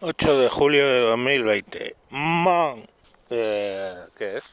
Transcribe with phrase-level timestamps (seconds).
[0.00, 1.96] 8 de julio de 2020.
[2.10, 2.86] Man.
[3.30, 4.44] Eh, ¿Qué es?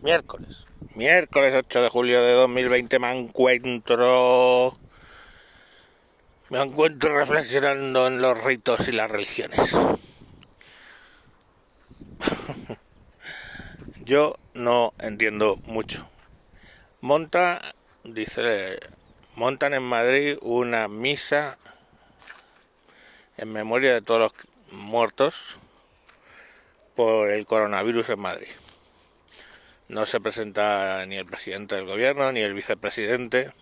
[0.00, 0.64] Miércoles.
[0.94, 4.78] Miércoles 8 de julio de 2020 me encuentro...
[6.48, 9.76] Me encuentro reflexionando en los ritos y las religiones.
[14.04, 16.08] Yo no entiendo mucho.
[17.02, 17.60] Monta,
[18.04, 18.78] dice,
[19.36, 21.58] montan en Madrid una misa
[23.36, 24.32] en memoria de todos los
[24.72, 25.58] muertos
[26.94, 28.48] por el coronavirus en Madrid.
[29.88, 33.52] No se presenta ni el presidente del gobierno ni el vicepresidente.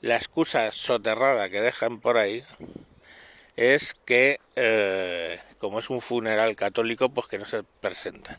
[0.00, 2.42] La excusa soterrada que dejan por ahí
[3.56, 8.38] es que, eh, como es un funeral católico, pues que no se presentan.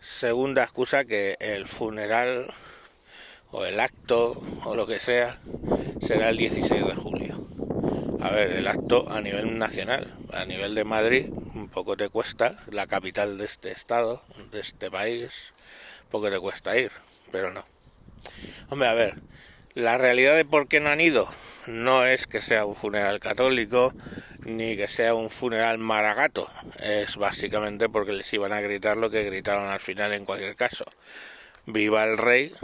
[0.00, 2.52] Segunda excusa que el funeral
[3.52, 4.32] o el acto
[4.64, 5.38] o lo que sea
[6.02, 7.33] será el 16 de julio.
[8.24, 12.56] A ver, el acto a nivel nacional, a nivel de Madrid, un poco te cuesta,
[12.70, 15.52] la capital de este estado, de este país,
[16.04, 16.90] un poco te cuesta ir,
[17.30, 17.66] pero no.
[18.70, 19.16] Hombre, a ver,
[19.74, 21.28] la realidad de por qué no han ido
[21.66, 23.92] no es que sea un funeral católico
[24.46, 26.48] ni que sea un funeral maragato,
[26.82, 30.86] es básicamente porque les iban a gritar lo que gritaron al final en cualquier caso.
[31.66, 32.54] Viva el rey,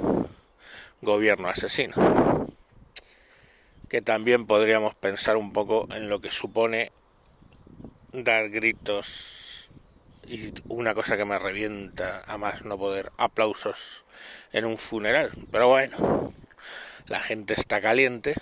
[1.03, 2.40] gobierno asesino
[3.91, 6.93] que también podríamos pensar un poco en lo que supone
[8.13, 9.69] dar gritos
[10.29, 14.05] y una cosa que me revienta a más no poder aplausos
[14.53, 15.33] en un funeral.
[15.51, 16.33] Pero bueno,
[17.07, 18.35] la gente está caliente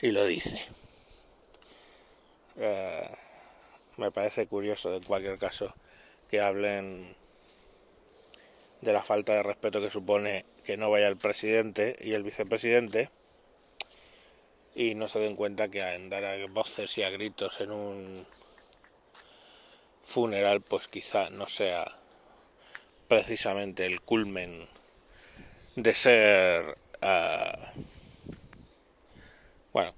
[0.00, 0.60] y lo dice.
[2.56, 3.08] Eh,
[3.98, 5.72] me parece curioso en cualquier caso
[6.28, 7.14] que hablen
[8.80, 13.10] de la falta de respeto que supone que no vaya el presidente y el vicepresidente
[14.74, 18.26] y no se den cuenta que andar a voces y a gritos en un
[20.02, 21.84] funeral pues quizá no sea
[23.08, 24.68] precisamente el culmen
[25.76, 27.80] de ser uh,
[29.72, 29.94] bueno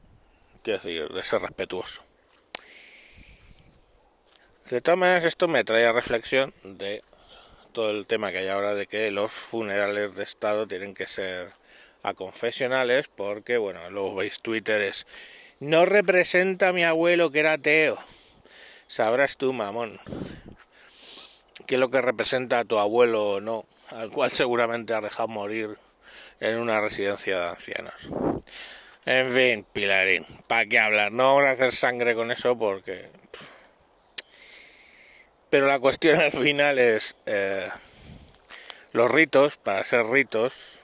[0.62, 2.02] quiero decir de ser respetuoso.
[4.70, 7.02] De todas maneras esto me trae a reflexión de
[7.72, 11.52] todo el tema que hay ahora de que los funerales de estado tienen que ser
[12.06, 15.08] a confesionales porque, bueno, luego veis Twitter es,
[15.58, 17.98] no representa a mi abuelo que era ateo.
[18.86, 19.98] Sabrás tú, mamón,
[21.66, 25.26] qué es lo que representa a tu abuelo o no, al cual seguramente ha dejado
[25.26, 25.78] morir
[26.38, 28.08] en una residencia de ancianos.
[29.04, 31.10] En fin, Pilarín, ¿para qué hablar?
[31.10, 33.08] No vamos a hacer sangre con eso porque...
[35.50, 37.16] Pero la cuestión al final es...
[37.26, 37.68] Eh,
[38.92, 40.78] los ritos, para ser ritos,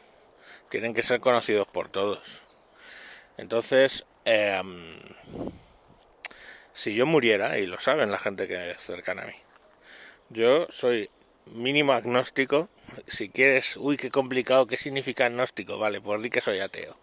[0.72, 2.40] tienen que ser conocidos por todos.
[3.36, 4.98] Entonces, em,
[6.72, 9.34] si yo muriera, y lo saben la gente que es cercana a mí,
[10.30, 11.10] yo soy
[11.44, 12.70] mínimo agnóstico.
[13.06, 15.78] Si quieres, uy, qué complicado, ¿qué significa agnóstico?
[15.78, 16.96] Vale, pues di que soy ateo.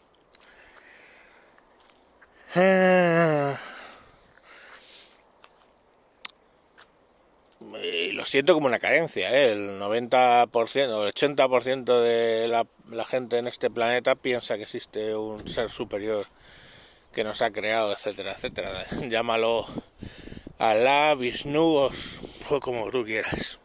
[7.83, 9.51] Y lo siento como una carencia, ¿eh?
[9.51, 15.47] el 90% o el 80% de la, gente en este planeta piensa que existe un
[15.47, 16.25] ser superior
[17.13, 18.85] que nos ha creado, etcétera, etcétera.
[19.09, 19.65] Llámalo
[20.57, 21.89] Alá, Vishnu
[22.49, 23.59] o como tú quieras.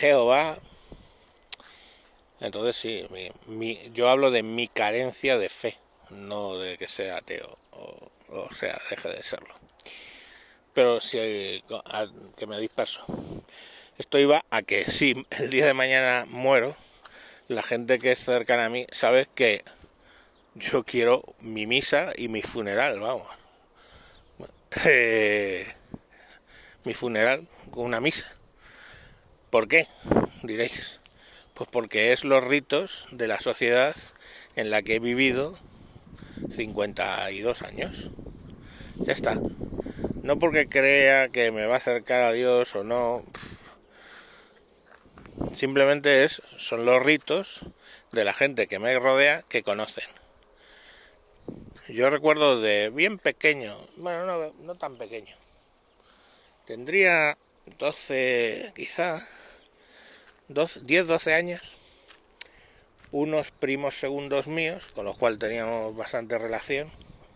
[0.00, 0.58] Jehová.
[2.40, 3.06] Entonces sí,
[3.46, 5.78] mi, yo hablo de mi carencia de fe,
[6.10, 7.58] no de que sea ateo
[8.34, 9.54] o sea, deje de serlo
[10.74, 11.62] pero si
[12.36, 13.04] que me disperso.
[13.96, 16.76] Esto iba a que si el día de mañana muero,
[17.46, 19.64] la gente que es cercana a mí sabe que
[20.56, 23.26] yo quiero mi misa y mi funeral, vamos.
[24.86, 25.64] Eh,
[26.82, 28.26] mi funeral con una misa.
[29.50, 29.86] ¿Por qué?
[30.42, 31.00] Diréis.
[31.54, 33.94] Pues porque es los ritos de la sociedad
[34.56, 35.56] en la que he vivido
[36.50, 38.10] 52 años.
[38.96, 39.38] Ya está.
[40.24, 43.22] No porque crea que me va a acercar a Dios o no.
[45.52, 47.66] Simplemente es, son los ritos
[48.10, 50.08] de la gente que me rodea que conocen.
[51.88, 55.36] Yo recuerdo de bien pequeño, bueno, no, tan pequeño.
[56.64, 57.36] Tendría
[57.78, 59.28] 12, quizá,
[60.48, 61.76] 10, 12 años.
[63.12, 66.90] Unos primos segundos míos, con los cuales teníamos bastante relación,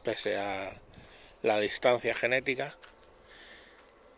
[0.04, 0.72] pese a
[1.42, 2.76] la distancia genética,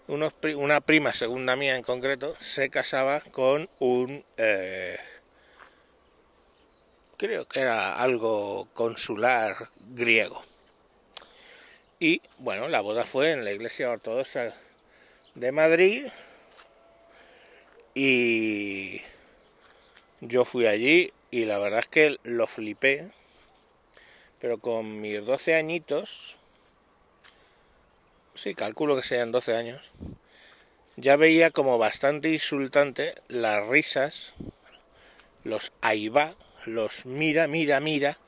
[0.08, 4.96] una prima segunda mía en concreto se casaba con un, eh,
[7.16, 10.42] creo que era algo consular griego.
[12.00, 14.54] Y bueno, la boda fue en la iglesia ortodoxa
[15.34, 16.06] de Madrid
[17.94, 19.02] y
[20.20, 23.10] yo fui allí y la verdad es que lo flipé,
[24.40, 26.38] pero con mis 12 añitos,
[28.34, 29.90] sí, calculo que sean 12 años,
[30.96, 34.34] ya veía como bastante insultante las risas,
[35.44, 36.34] los ahí va,
[36.66, 38.18] los mira, mira, mira,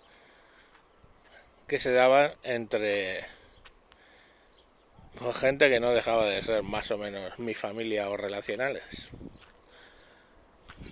[1.67, 3.21] que se daban entre
[5.19, 9.11] pues, gente que no dejaba de ser más o menos mi familia o relacionales.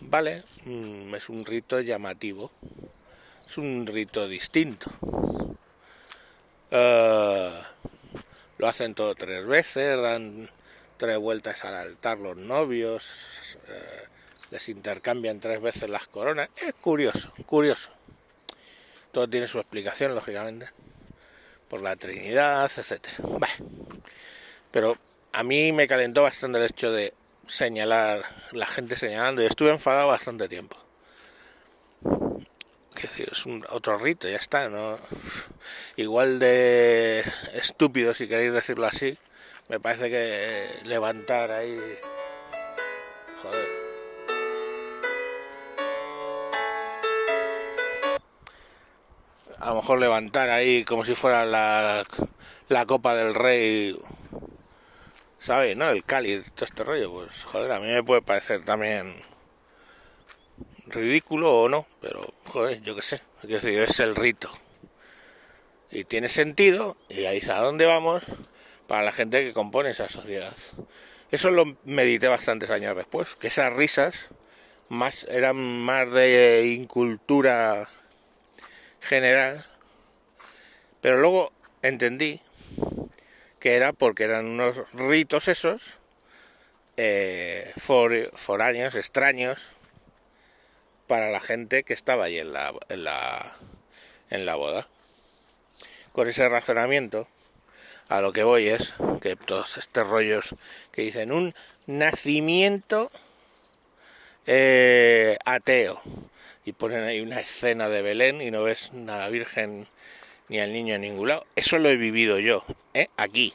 [0.03, 2.51] Vale, mm, es un rito llamativo,
[3.47, 4.91] es un rito distinto.
[6.71, 7.61] Eh,
[8.61, 10.51] lo hacen todo tres veces, dan
[10.99, 14.07] tres vueltas al altar los novios, eh,
[14.51, 16.51] les intercambian tres veces las coronas.
[16.57, 17.91] Es curioso, curioso.
[19.13, 20.69] Todo tiene su explicación, lógicamente,
[21.71, 23.17] por la Trinidad, etcétera.
[24.71, 24.99] Pero
[25.33, 27.15] a mí me calentó bastante el hecho de
[27.47, 28.23] señalar,
[28.53, 30.77] la gente señalando, y estuve enfadado bastante tiempo.
[33.03, 34.99] Es es un otro rito, ya está, ¿no?
[35.97, 37.25] Igual de
[37.55, 39.19] estúpido, si queréis decirlo así,
[39.69, 41.79] me parece que levantar ahí.
[43.43, 43.67] Joder.
[49.59, 52.05] A lo mejor levantar ahí como si fuera la,
[52.69, 53.97] la copa del rey
[55.41, 55.77] ¿sabes?
[55.77, 55.91] ¿No?
[55.91, 59.15] El cáliz, todo este rollo, pues joder, a mí me puede parecer también
[60.87, 64.51] ridículo o no, pero joder, yo qué sé, es el rito.
[65.91, 68.27] Y tiene sentido, y ahí es a dónde vamos,
[68.87, 70.55] para la gente que compone esa sociedad.
[71.31, 74.27] Eso lo medité bastantes años después, que esas risas
[74.89, 77.89] más eran más de incultura
[79.01, 79.65] general,
[81.01, 81.53] pero luego
[81.83, 82.41] entendí
[83.61, 85.95] que era porque eran unos ritos esos,
[86.97, 89.69] eh, foráneos, extraños,
[91.07, 93.57] para la gente que estaba allí en la, en la,
[94.31, 94.89] en la boda.
[96.13, 97.29] Con ese razonamiento,
[98.09, 100.57] a lo que voy es que todos estos rollos
[100.91, 101.55] que dicen un
[101.87, 103.11] nacimiento
[104.47, 106.03] eh, ateo
[106.65, 109.87] y ponen ahí una escena de Belén y no ves nada virgen
[110.49, 111.47] ni al niño en ningún lado.
[111.55, 113.07] Eso lo he vivido yo, ¿eh?
[113.17, 113.55] aquí,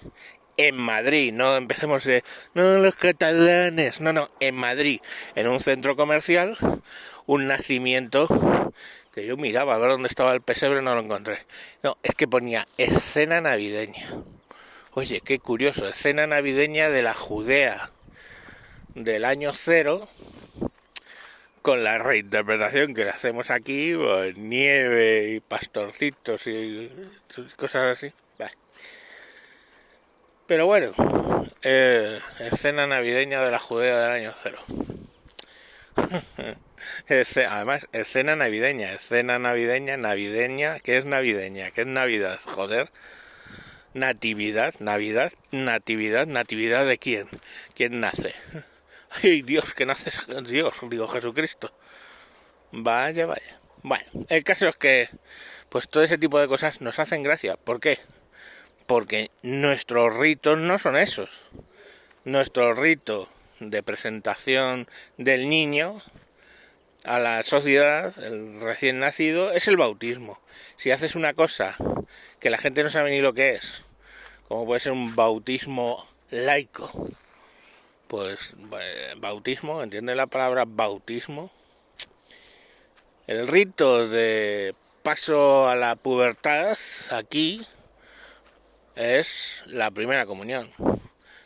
[0.56, 1.34] en Madrid.
[1.34, 2.24] No empecemos de,
[2.54, 5.02] no, los catalanes, no, no, en Madrid,
[5.36, 6.58] en un centro comercial,
[7.26, 8.28] un nacimiento
[9.14, 11.40] que yo miraba a ver dónde estaba el pesebre, no lo encontré.
[11.84, 14.08] No, es que ponía escena navideña.
[14.92, 17.92] Oye, qué curioso, escena navideña de la Judea
[18.94, 20.08] del año cero
[21.62, 26.92] con la reinterpretación que le hacemos aquí, pues, nieve y pastorcitos y
[27.58, 28.14] cosas así.
[30.48, 30.94] Pero bueno,
[31.64, 32.20] eh,
[32.52, 34.62] escena navideña de la Judea del año cero.
[37.10, 41.72] Además, escena navideña, escena navideña, navideña, ¿qué es navideña?
[41.72, 42.40] ¿Qué es Navidad?
[42.46, 42.92] Joder.
[43.94, 47.28] Natividad, Navidad, natividad, natividad de quién?
[47.76, 48.36] ¿Quién nace?
[49.24, 50.12] ¡Ay, Dios, que nace
[50.44, 50.76] Dios!
[50.90, 51.74] Digo, Jesucristo.
[52.72, 53.60] Vaya, vaya.
[53.84, 55.10] Bueno, el caso es que,
[55.70, 57.56] pues todo ese tipo de cosas nos hacen gracia.
[57.56, 58.00] ¿Por qué?
[58.86, 61.44] Porque nuestros ritos no son esos.
[62.26, 64.88] Nuestro rito de presentación
[65.18, 66.02] del niño
[67.06, 70.40] a la sociedad, el recién nacido, es el bautismo.
[70.76, 71.78] Si haces una cosa
[72.40, 73.86] que la gente no sabe ni lo que es,
[74.48, 76.92] como puede ser un bautismo laico,
[78.08, 78.56] pues
[79.18, 81.52] bautismo, ¿entiende la palabra bautismo?
[83.28, 86.78] El rito de paso a la pubertad
[87.12, 87.66] aquí
[88.96, 90.72] es la primera comunión.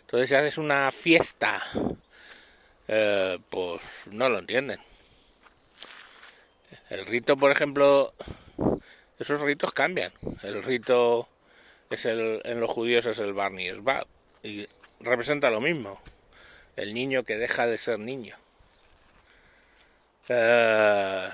[0.02, 1.62] Entonces si haces una fiesta,
[2.88, 4.89] eh, pues no lo entienden.
[6.90, 8.14] El rito, por ejemplo,
[9.20, 10.12] esos ritos cambian.
[10.44, 11.28] El rito
[11.90, 13.72] es el, en los judíos es el Barney
[14.44, 14.68] y
[15.00, 16.02] representa lo mismo
[16.80, 18.36] el niño que deja de ser niño.
[20.30, 21.30] Eh,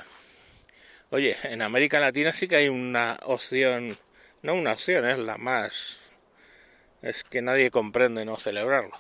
[1.12, 3.98] oye, en América Latina sí que hay una opción,
[4.42, 6.00] no una opción, es la más,
[7.02, 8.98] es que nadie comprende no celebrarlo.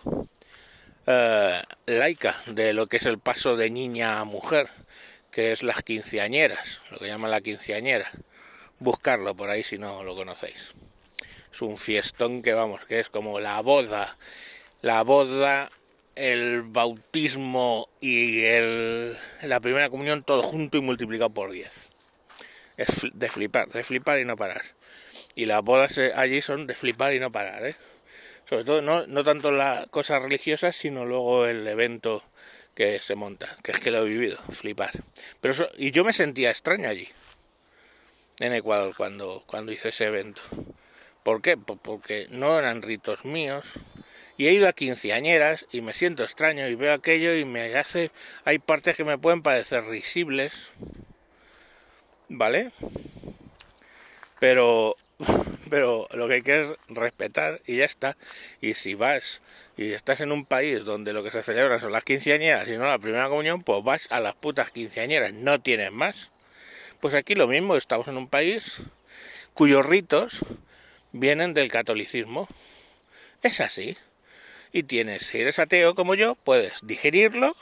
[1.07, 4.69] Eh, laica de lo que es el paso de niña a mujer,
[5.35, 8.09] que es las quinceañeras, lo que llaman la quinceañera.
[8.79, 10.71] Buscarlo por ahí si no lo conocéis.
[11.51, 14.17] Es un fiestón que vamos, que es como la boda,
[14.81, 15.69] la boda
[16.15, 21.91] el bautismo y el, la primera comunión todo junto y multiplicado por 10.
[22.77, 24.61] Es de flipar, de flipar y no parar.
[25.35, 27.75] Y las bodas eh, allí son de flipar y no parar, ¿eh?
[28.45, 32.23] Sobre todo no, no tanto las cosas religiosas, sino luego el evento
[32.75, 34.91] que se monta, que es que lo he vivido, flipar.
[35.41, 37.10] Pero y yo me sentía extraño allí,
[38.39, 40.41] en Ecuador, cuando, cuando hice ese evento.
[41.24, 41.58] ¿Por qué?
[41.58, 43.65] Porque no eran ritos míos.
[44.38, 48.12] Y he ido a quinceañeras y me siento extraño y veo aquello y me hace...
[48.44, 50.72] Hay partes que me pueden parecer risibles.
[52.27, 52.74] ¿Vale?
[54.39, 54.98] Pero
[55.75, 58.15] pero lo que hay que es respetar y ya está.
[58.62, 59.41] Y si vas
[59.75, 62.86] y estás en un país donde lo que se celebra son las quinceañeras y no
[62.86, 66.32] la primera comunión, pues vas a las putas quinceañeras, no tienes más.
[67.01, 68.84] Pues aquí lo mismo, estamos en un país
[69.53, 70.46] cuyos ritos
[71.12, 72.48] vienen del catolicismo.
[73.44, 73.98] Es así.
[74.72, 77.53] Y tienes, si eres ateo como yo, puedes digerirlo,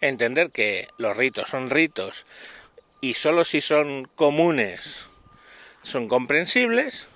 [0.00, 2.26] entender que los ritos son ritos
[3.00, 5.06] y solo si son comunes
[5.84, 7.06] son comprensibles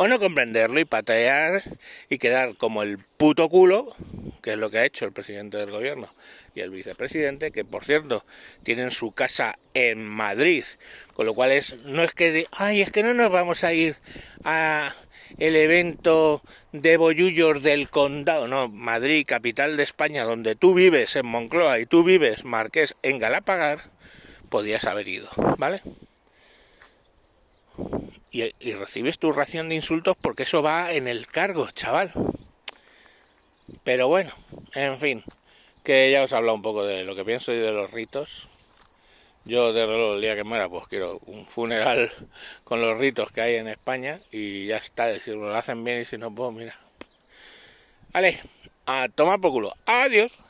[0.00, 1.62] o no comprenderlo y patear
[2.08, 3.94] y quedar como el puto culo,
[4.42, 6.08] que es lo que ha hecho el presidente del gobierno
[6.54, 8.24] y el vicepresidente, que por cierto
[8.62, 10.64] tienen su casa en Madrid,
[11.12, 13.74] con lo cual es no es que de, ay, es que no nos vamos a
[13.74, 13.96] ir
[14.42, 14.90] a
[15.38, 16.40] el evento
[16.72, 21.84] de Bollullos del condado, no, Madrid, capital de España, donde tú vives en Moncloa y
[21.84, 23.90] tú vives, Marqués, en Galapagar,
[24.48, 25.28] podías haber ido,
[25.58, 25.82] ¿vale?
[28.30, 32.12] Y, recibes tu ración de insultos porque eso va en el cargo, chaval.
[33.84, 34.32] Pero bueno,
[34.74, 35.24] en fin,
[35.84, 38.48] que ya os he hablado un poco de lo que pienso y de los ritos.
[39.44, 42.12] Yo, de luego, el día que muera, pues quiero un funeral
[42.64, 45.12] con los ritos que hay en España y ya está.
[45.18, 46.78] Si lo hacen bien y si no, pues mira.
[48.12, 48.38] Vale,
[48.86, 49.72] a tomar por culo.
[49.86, 50.49] Adiós.